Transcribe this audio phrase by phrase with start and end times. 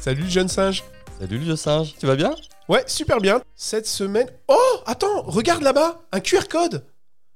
[0.00, 0.82] Salut le jeune singe.
[1.18, 2.34] Salut le vieux singe, tu vas bien?
[2.68, 3.42] Ouais, super bien.
[3.54, 4.28] Cette semaine.
[4.48, 6.84] Oh, attends, regarde là-bas, un QR code.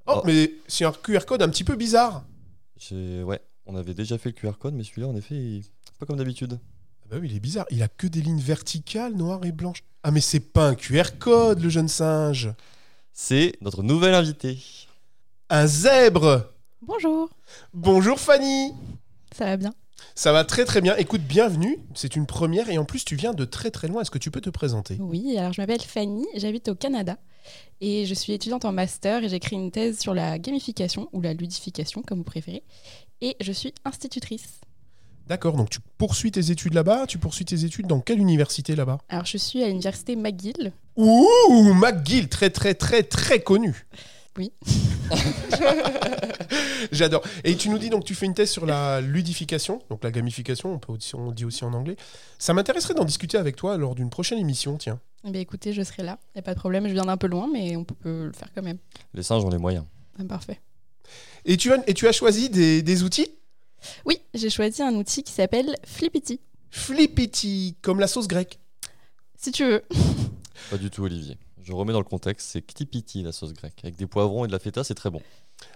[0.07, 0.21] Oh, Oh.
[0.25, 2.23] mais c'est un QR code un petit peu bizarre.
[2.77, 5.63] J'ai- Ouais, on avait déjà fait le QR code, mais celui-là, en effet, il...
[5.99, 6.59] pas comme d'habitude.
[7.03, 7.65] Ah Bah oui, il est bizarre.
[7.69, 9.83] Il a que des lignes verticales, noires et blanches.
[10.03, 12.49] Ah, mais c'est pas un QR code, le jeune singe.
[13.13, 14.57] C'est notre nouvel invité.
[15.49, 16.49] Un zèbre.
[16.81, 17.29] Bonjour,
[17.73, 18.73] Bonjour Fanny.
[19.35, 19.73] ça va bien?
[20.13, 20.95] Ça va très très bien.
[20.97, 21.77] Écoute, bienvenue.
[21.93, 24.01] C'est une première et en plus tu viens de très très loin.
[24.01, 24.97] Est-ce que tu peux te présenter?
[24.99, 27.17] Oui, alors je m'appelle Fanny, j'habite au Canada
[27.81, 31.33] et je suis étudiante en master et j'écris une thèse sur la gamification ou la
[31.33, 32.63] ludification comme vous préférez
[33.21, 34.61] et je suis institutrice.
[35.27, 37.07] D'accord, donc tu poursuis tes études là-bas.
[37.07, 38.99] Tu poursuis tes études dans quelle université là-bas?
[39.09, 40.71] Alors je suis à l'université McGill.
[40.97, 43.87] Ouh, McGill, très très très très connu.
[44.37, 44.51] Oui.
[46.91, 47.23] J'adore.
[47.43, 50.73] Et tu nous dis donc tu fais une thèse sur la ludification, donc la gamification,
[50.73, 51.95] on, peut aussi, on dit aussi en anglais.
[52.39, 54.99] Ça m'intéresserait d'en discuter avec toi lors d'une prochaine émission, tiens.
[55.27, 57.17] Eh bien écoutez, je serai là, il n'y a pas de problème, je viens d'un
[57.17, 58.77] peu loin mais on peut le faire quand même.
[59.13, 59.85] Les singes ont les moyens.
[60.19, 60.61] Ah, parfait.
[61.45, 63.29] Et tu as, et tu as choisi des, des outils?
[64.05, 66.39] Oui, j'ai choisi un outil qui s'appelle Flippity.
[66.71, 68.59] Flippity, comme la sauce grecque.
[69.37, 69.83] Si tu veux.
[70.69, 71.37] Pas du tout, Olivier.
[71.61, 73.79] Je remets dans le contexte, c'est Ktipiti, la sauce grecque.
[73.83, 75.21] Avec des poivrons et de la feta, c'est très bon.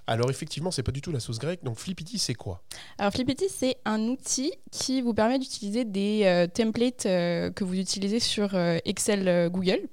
[0.07, 1.63] Alors effectivement, c'est pas du tout la sauce grecque.
[1.63, 2.63] Donc Flippity, c'est quoi?
[2.97, 7.75] Alors Flippity, c'est un outil qui vous permet d'utiliser des euh, templates euh, que vous
[7.75, 9.87] utilisez sur euh, Excel Google.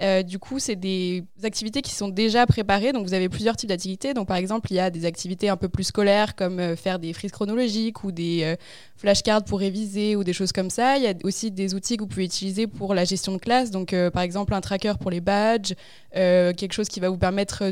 [0.00, 2.92] Euh, du coup, c'est des activités qui sont déjà préparées.
[2.92, 4.14] Donc, vous avez plusieurs types d'activités.
[4.14, 6.98] Donc, par exemple, il y a des activités un peu plus scolaires, comme euh, faire
[6.98, 8.56] des frises chronologiques ou des euh,
[8.96, 10.96] flashcards pour réviser ou des choses comme ça.
[10.96, 13.70] Il y a aussi des outils que vous pouvez utiliser pour la gestion de classe.
[13.70, 15.74] Donc, par exemple, un tracker pour les badges,
[16.12, 17.70] quelque chose qui va vous permettre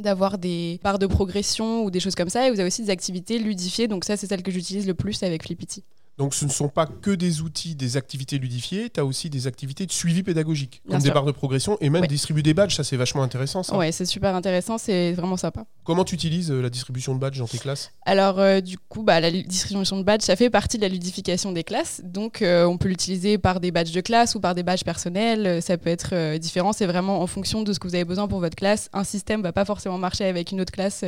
[0.00, 2.46] d'avoir des barres de progression ou des choses comme ça.
[2.46, 3.88] Et vous avez aussi des activités ludifiées.
[3.88, 5.84] Donc, ça, c'est celle que j'utilise le plus avec Flippity.
[6.18, 9.46] Donc ce ne sont pas que des outils, des activités ludifiées, tu as aussi des
[9.46, 12.08] activités de suivi pédagogique, Bien comme des barres de progression et même Ouais.
[12.08, 13.76] distribuer des badges, ça c'est vachement intéressant ça.
[13.76, 14.78] Ouais, c'est super intéressant.
[14.78, 15.64] C'est vraiment sympa.
[15.84, 17.92] Comment tu utilises euh, la distribution de badges dans tes classes?
[18.04, 21.52] Alors, euh, du coup, bah, la distribution de badges, ça fait partie de la ludification
[21.52, 22.00] des classes.
[22.04, 25.62] Donc, euh, on peut l'utiliser par des badges de classe ou par des badges personnels.
[25.62, 26.72] Ça peut être différent.
[26.72, 28.90] C'est vraiment en fonction de ce que vous avez besoin pour votre classe.
[28.92, 31.04] Un système va pas forcément marcher avec une autre classe,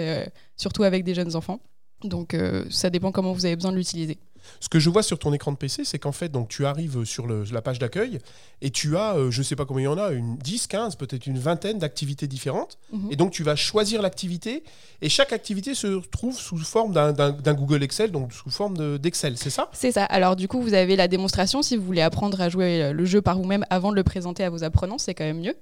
[0.57, 1.59] surtout avec des jeunes enfants.
[2.05, 2.37] Donc,
[2.71, 4.19] ça dépend comment vous avez besoin de l'utiliser.
[4.61, 7.05] Ce que je vois sur ton écran de PC, c'est qu'en fait, donc, tu arrives
[7.05, 8.19] sur le- la page d'accueil
[8.63, 10.97] et tu as, euh, je sais pas combien il y en a, une 10, 15,
[10.97, 12.79] peut-être une vingtaine d'activités différentes.
[12.93, 13.09] Mhm.
[13.11, 14.63] Et donc tu vas choisir l'activité
[15.03, 17.13] et chaque activité se trouve sous forme d'un-
[17.55, 19.69] Google Excel, donc sous forme de- d'Excel, c'est ça?
[19.73, 20.05] C'est ça.
[20.05, 23.05] Alors du coup, vous avez la démonstration si vous voulez apprendre à jouer euh, le
[23.07, 25.57] jeu par vous-même avant de le présenter à vos apprenants, c'est quand même mieux.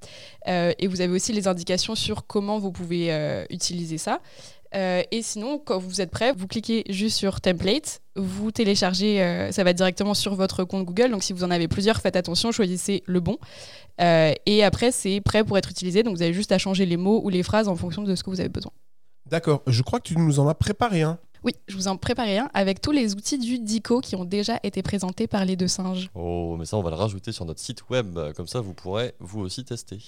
[0.49, 4.21] Euh, et vous avez aussi les indications sur comment vous pouvez euh, utiliser ça.
[4.75, 9.51] Euh, et sinon, quand vous êtes prêt, vous cliquez juste sur Template, vous téléchargez, euh,
[9.53, 11.11] ça va directement sur votre compte Google.
[11.11, 13.39] Donc si vous en avez plusieurs, faites attention, choisissez le bon.
[14.01, 16.03] Euh, et après, c'est prêt pour être utilisé.
[16.03, 18.23] Donc vous avez juste à changer les mots ou les phrases en fonction de ce
[18.23, 18.73] que vous avez besoin.
[19.27, 21.19] D'accord, je crois que tu nous en as préparé un.
[21.45, 24.59] Oui, je vous en préparais un avec tous les outils du DICO qui ont déjà
[24.65, 26.11] été présentés par les deux singes.
[26.15, 28.19] Oh, mais ça, on va le rajouter sur notre site web.
[28.35, 29.99] Comme ça, vous pourrez vous aussi tester.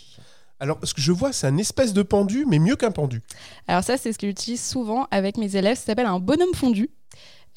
[0.60, 3.22] Alors, ce que je vois, c'est un espèce de pendu, mais mieux qu'un pendu.
[3.66, 5.76] Alors ça, c'est ce que j'utilise souvent avec mes élèves.
[5.76, 6.90] Ça s'appelle un bonhomme fondu.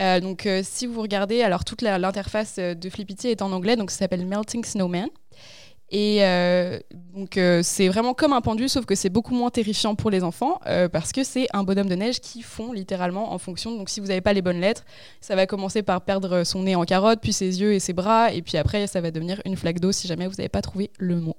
[0.01, 3.75] Euh, donc euh, si vous regardez, alors toute l'interface euh, de Flippity est en anglais,
[3.75, 5.09] donc ça s'appelle Melting Snowman.
[5.95, 6.21] Et
[7.13, 10.59] donc c'est vraiment comme un pendu, sauf que c'est beaucoup moins terrifiant pour les enfants
[10.91, 13.77] parce que c'est un bonhomme de neige qui fond littéralement en fonction.
[13.77, 14.85] Donc si vous n'avez pas les bonnes lettres,
[15.21, 18.33] ça va commencer par perdre son nez en carotte, puis ses yeux et ses bras,
[18.33, 20.89] et puis après ça va devenir une flaque d'eau si jamais vous n'avez pas trouvé
[20.97, 21.35] le mot.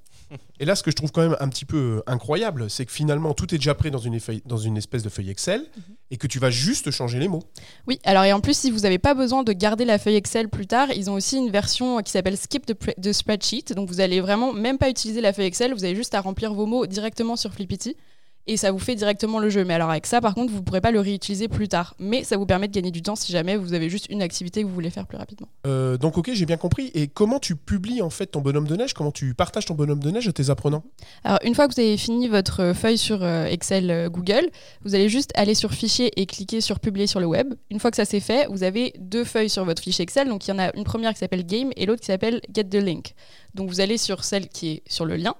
[0.60, 2.92] Et là, ce que je trouve quand même un petit peu euh, incroyable, c'est que
[2.92, 5.82] finalement, tout est déjà prêt dans une, feuille- dans une espèce de feuille Excel Mhm.
[6.10, 7.42] et que tu vas juste changer les mots.
[7.86, 10.48] Oui, alors et en plus, si vous n'avez pas besoin de garder la feuille Excel
[10.48, 13.74] plus tard, ils ont aussi une version qui s'appelle Skip the Spreadsheet.
[13.74, 16.54] Donc vous allez vraiment même pas utiliser la feuille Excel, vous avez juste à remplir
[16.54, 17.96] vos mots directement sur Flippity
[18.46, 19.64] et ça vous fait directement le jeu.
[19.64, 21.94] Mais alors avec ça, par contre, vous ne pourrez pas le réutiliser plus tard.
[21.98, 24.62] Mais ça vous permet de gagner du temps si jamais vous avez juste une activité
[24.62, 25.48] que vous voulez faire plus rapidement.
[25.66, 26.90] Euh, donc, ok, j'ai bien compris.
[26.94, 28.94] Et comment tu publies en fait ton bonhomme de neige?
[28.94, 30.84] Comment tu partages ton bonhomme de neige à tes apprenants?
[31.24, 34.48] Alors une fois que vous avez fini votre euh, feuille sur euh, Excel Google,
[34.84, 37.54] vous allez juste aller sur Fichier et cliquer sur Publier sur le web.
[37.70, 40.28] Une fois que ça c'est fait, vous avez deux feuilles sur votre fichier Excel.
[40.28, 42.64] Donc il y en a une première qui s'appelle Game et l'autre qui s'appelle Get
[42.64, 43.14] the Link.
[43.54, 45.34] Donc vous allez sur celle qui est sur le lien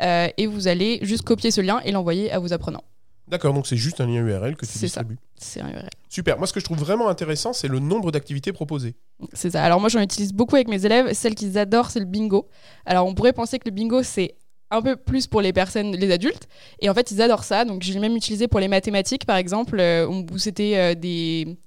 [0.00, 2.84] euh, et vous allez juste copier ce lien et l'envoyer à vos apprenants.
[3.28, 5.18] D'accord, donc c'est juste un lien URL que tu distribues.
[5.36, 5.88] C'est un URL.
[6.08, 6.38] Super.
[6.38, 8.94] Moi, ce que je trouve vraiment intéressant, c'est le nombre d'activités proposées.
[9.32, 9.62] C'est ça.
[9.62, 11.12] Alors moi j'en utilise beaucoup avec mes élèves.
[11.14, 12.48] Celle qu'ils adorent, c'est le bingo.
[12.84, 14.34] Alors on pourrait penser que le bingo c'est
[14.70, 16.48] un peu plus pour les personnes, les adultes.
[16.80, 17.64] Et en fait, ils adorent ça.
[17.66, 21.58] Donc, j'ai même utilisé pour les mathématiques, par exemple, euh, où c'était euh, des,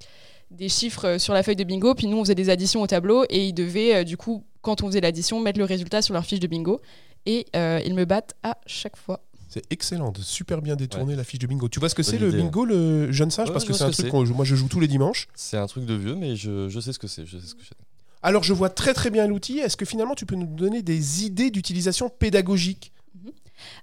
[0.50, 3.24] des chiffres sur la feuille de bingo, puis nous on faisait des additions au tableau
[3.30, 6.40] et ils devaient du coup, quand on faisait l'addition, mettre le résultat sur leur fiche
[6.40, 6.82] de bingo.
[7.26, 9.22] Et ils me battent à chaque fois.
[9.48, 11.70] C'est excellent, de super bien détourner la fiche de bingo.
[11.70, 13.78] Tu vois ce que c'est le idée, bingo, le jeune sage Ouais, Parce je que
[13.78, 15.28] c'est un truc que moi je joue tous les dimanches.
[15.36, 17.26] C'est un truc de vieux, mais je, je sais ce que c'est.
[17.26, 17.76] Je sais ce que c'est.
[18.22, 19.60] Alors je vois très très bien l'outil.
[19.60, 22.92] Est-ce que finalement tu peux nous donner des idées d'utilisation pédagogique?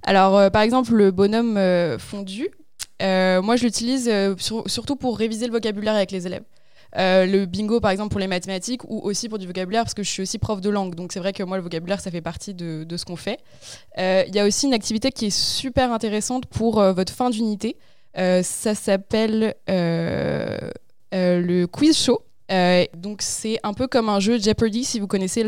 [0.03, 2.49] Alors, euh, par exemple, le bonhomme euh, fondu,
[3.01, 6.45] euh, moi je l'utilise euh, sur- surtout pour réviser le vocabulaire avec les élèves.
[6.99, 10.03] Euh, le bingo, par exemple, pour les mathématiques ou aussi pour du vocabulaire, parce que
[10.03, 10.95] je suis aussi prof de langue.
[10.95, 13.39] Donc, c'est vrai que moi, le vocabulaire, ça fait partie de, ce qu'on fait.
[13.99, 17.31] Euh, Il y a aussi une activité qui est super intéressante pour euh, votre fin
[17.31, 17.77] d'unité.
[18.15, 22.23] Ça s'appelle le quiz show.
[22.95, 25.43] Donc c'est un peu comme un jeu Jeopardy si vous connaissez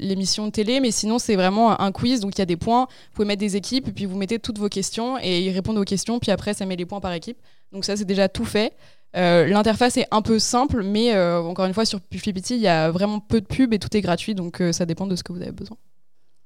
[0.00, 2.18] l'émission de télé, mais sinon c'est vraiment un quiz.
[2.18, 4.40] Donc il y a des points, vous pouvez mettre des équipes, et puis vous mettez
[4.40, 7.12] toutes vos questions et ils répondent aux questions, puis après ça met les points par
[7.12, 7.38] équipe.
[7.70, 8.72] Donc ça c'est déjà tout fait.
[9.16, 12.68] Euh, L'interface est un peu simple, mais euh, encore une fois sur Flippity il y
[12.68, 15.22] a vraiment peu de pubs et tout est gratuit, donc euh, ça dépend de ce
[15.22, 15.76] que vous avez besoin.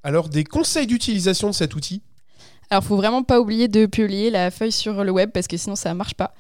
[0.03, 2.03] Alors des conseils d'utilisation de cet outil?
[2.71, 5.77] Alors, faut vraiment pas oublier de publier la feuille sur le web parce que sinon
[5.77, 6.35] ça marche pas.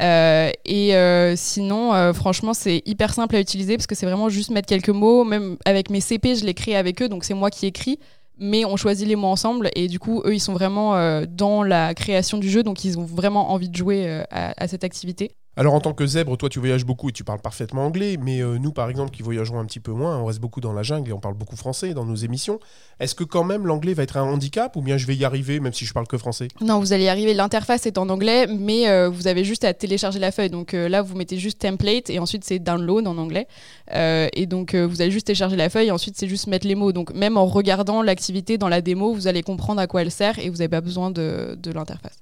[0.00, 4.30] Euh, et euh, sinon, euh, franchement, c'est hyper simple à utiliser parce que c'est vraiment
[4.30, 5.24] juste mettre quelques mots.
[5.24, 7.98] Même avec mes CP, je l'ai créé avec eux, donc c'est moi qui écris.
[8.38, 11.94] Mais on choisit les mots ensemble et du coup, eux, ils sont vraiment dans la
[11.94, 15.30] création du jeu, donc ils ont vraiment envie de jouer à, à cette activité.
[15.58, 18.42] Alors en tant que zèbre, toi tu voyages beaucoup et tu parles parfaitement anglais, mais
[18.42, 20.82] euh, nous par exemple qui voyageons un petit peu moins, on reste beaucoup dans la
[20.82, 22.60] jungle et on parle beaucoup français dans nos émissions.
[23.00, 25.58] Est-ce que quand même l'anglais va être un handicap ou bien je vais y arriver
[25.60, 26.48] même si je parle que français?
[26.60, 27.32] Non, vous allez y arriver.
[27.32, 30.50] L'interface est en anglais, mais euh, vous avez juste à télécharger la feuille.
[30.50, 33.46] Donc euh, là, vous mettez juste template et ensuite c'est download en anglais.
[33.90, 36.92] Et donc vous allez juste télécharger la feuille et ensuite c'est juste mettre les mots.
[36.92, 40.38] Donc même en regardant l'activité dans la démo, vous allez comprendre à quoi elle sert
[40.38, 42.18] et vous n'avez pas besoin de, de l'interface.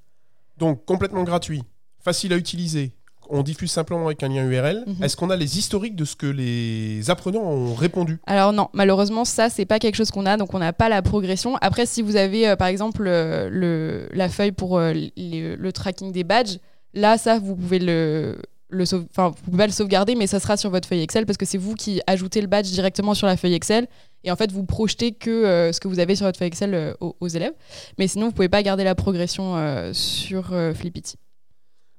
[0.56, 1.64] Donc complètement gratuit,
[1.98, 2.92] facile à utiliser.
[3.30, 4.84] On diffuse simplement avec un lien URL.
[4.86, 5.02] Mhm.
[5.04, 8.18] Est-ce qu'on a les historiques de ce que les apprenants ont répondu?
[8.26, 11.02] Alors non, malheureusement, ça, c'est pas quelque chose qu'on a, donc on n'a pas la
[11.02, 11.56] progression.
[11.60, 15.72] Après, si vous avez, euh, par exemple, euh, le, la feuille pour euh, les- le
[15.72, 16.58] tracking des badges,
[16.94, 18.36] là, ça, vous pouvez le...
[18.70, 21.26] Le sauve- enfin, vous pouvez pas le sauvegarder, mais ça sera sur votre feuille Excel
[21.26, 23.86] parce que c'est vous qui ajoutez le badge directement sur la feuille Excel
[24.24, 26.74] et en fait vous projetez que euh, ce que vous avez sur votre feuille Excel
[26.74, 27.52] euh, aux, aux élèves.
[27.98, 31.16] Mais sinon, vous pouvez pas garder la progression euh, sur Flippity.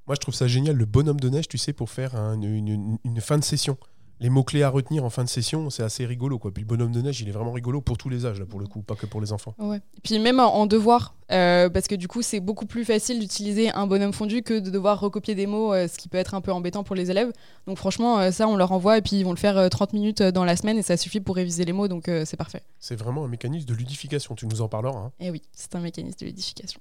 [0.07, 2.68] Moi je trouve ça génial le bonhomme de neige, tu sais, pour faire un- une,
[2.68, 3.78] une- une fin de session.
[4.22, 6.40] Les mots-clés à retenir en fin de session, c'est assez rigolo.
[6.40, 6.50] Quoi.
[6.54, 8.62] Puis le bonhomme de neige, il est vraiment rigolo pour tous les âges, là, pour
[8.62, 9.54] le coup, pas que pour les enfants.
[9.60, 9.81] Ouais.
[10.04, 13.88] Puis même en, devoir, euh, parce que du coup, c'est beaucoup plus facile d'utiliser un
[13.88, 16.54] bonhomme fondu que de devoir recopier des mots, euh, ce qui peut être un peu
[16.54, 17.34] embêtant pour les élèves.
[17.68, 19.92] Donc franchement, euh, ça, on leur envoie et puis ils vont le faire euh, 30
[19.92, 22.62] minutes dans la semaine et ça suffit pour réviser les mots, donc c'est parfait.
[22.80, 24.98] C'est vraiment un mécanisme de ludification, tu nous en parleras.
[24.98, 25.12] hein.
[25.19, 26.80] Et oui, c'est un mécanisme de ludification.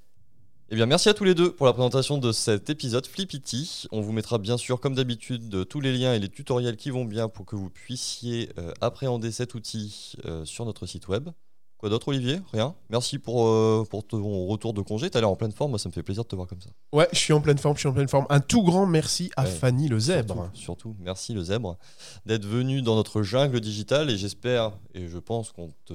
[0.70, 3.86] Eh bien, merci à tous les deux pour la présentation de cet épisode Flippity.
[3.92, 7.04] On vous mettra bien sûr, comme d'habitude, tous les liens et les tutoriels qui vont
[7.04, 11.28] bien pour que vous puissiez euh, appréhender cet outil euh, sur notre site web.
[11.76, 12.40] Quoi d'autre, Olivier?
[12.54, 12.74] Rien?
[12.88, 15.10] Merci pour, euh, pour ton retour de congé.
[15.10, 15.72] T'as l'air en pleine forme?
[15.72, 16.70] Moi, ça me fait plaisir de te voir comme ça.
[16.94, 18.24] Ouais, je suis en pleine forme, je suis en pleine forme.
[18.30, 19.50] Un tout grand merci à Ouais.
[19.50, 20.48] Fanny le zèbre.
[20.54, 21.76] Surtout, surtout, merci le zèbre
[22.24, 25.92] d'être venu dans notre jungle digitale et j'espère et je pense qu'on te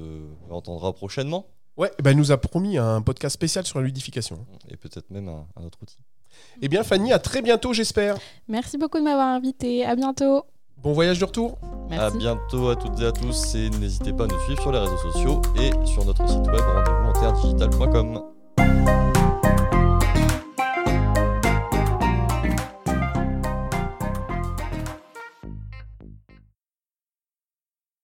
[0.52, 1.48] entendra prochainement
[1.80, 4.46] Ouais, eh ben, elle nous a promis un podcast spécial sur la ludification.
[4.70, 5.98] et peut-être même un, un autre outil.
[6.62, 8.18] Eh bien, Fanny, à très bientôt, j'espère.
[8.50, 9.86] Merci beaucoup de m'avoir invité.
[9.86, 10.44] À bientôt.
[10.78, 11.58] Bon voyage de retour.
[11.90, 12.06] Merci.
[12.06, 14.80] À bientôt à toutes et à tous et n'hésitez pas à nous suivre sur les
[14.80, 18.39] réseaux sociaux et sur notre site web rendez-vous en terredigital.com.